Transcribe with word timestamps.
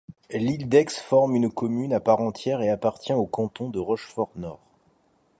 Île-d'Aix 0.31 0.87
forme 0.99 1.35
une 1.35 1.51
commune 1.51 1.93
à 1.93 1.99
part 1.99 2.21
entière 2.21 2.63
et 2.63 2.71
appartient 2.71 3.13
au 3.13 3.27
canton 3.27 3.69
de 3.69 3.77
Rochefort-Nord. 3.77 4.59